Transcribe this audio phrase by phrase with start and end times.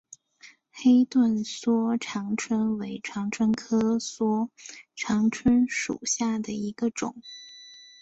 [0.71, 4.49] 黑盾梭长蝽为长蝽科梭
[4.95, 7.21] 长蝽属下的一个种。